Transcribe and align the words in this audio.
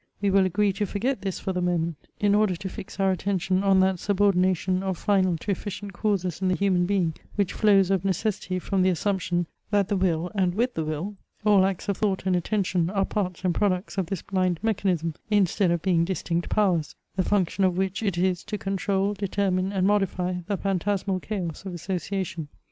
We 0.19 0.31
will 0.31 0.47
agree 0.47 0.73
to 0.73 0.87
forget 0.87 1.21
this 1.21 1.39
for 1.39 1.53
the 1.53 1.61
moment, 1.61 1.95
in 2.19 2.33
order 2.33 2.55
to 2.55 2.69
fix 2.69 2.99
our 2.99 3.11
attention 3.11 3.63
on 3.63 3.81
that 3.81 3.99
subordination 3.99 4.81
of 4.81 4.97
final 4.97 5.37
to 5.37 5.51
efficient 5.51 5.93
causes 5.93 6.41
in 6.41 6.47
the 6.47 6.55
human 6.55 6.87
being, 6.87 7.13
which 7.35 7.53
flows 7.53 7.91
of 7.91 8.03
necessity 8.03 8.57
from 8.57 8.81
the 8.81 8.89
assumption, 8.89 9.45
that 9.69 9.89
the 9.89 9.95
will 9.95 10.31
and, 10.33 10.55
with 10.55 10.73
the 10.73 10.85
will, 10.85 11.17
all 11.45 11.67
acts 11.67 11.87
of 11.87 11.97
thought 11.97 12.25
and 12.25 12.35
attention 12.35 12.89
are 12.89 13.05
parts 13.05 13.45
and 13.45 13.53
products 13.53 13.95
of 13.99 14.07
this 14.07 14.23
blind 14.23 14.59
mechanism, 14.63 15.13
instead 15.29 15.69
of 15.69 15.83
being 15.83 16.03
distinct 16.03 16.49
powers, 16.49 16.95
the 17.15 17.21
function 17.23 17.63
of 17.63 17.77
which 17.77 18.01
it 18.01 18.17
is 18.17 18.43
to 18.45 18.57
control, 18.57 19.13
determine, 19.13 19.71
and 19.71 19.85
modify 19.85 20.37
the 20.47 20.57
phantasmal 20.57 21.19
chaos 21.19 21.63
of 21.63 21.75
association. 21.75 22.47